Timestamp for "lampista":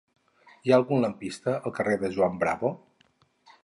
1.05-1.55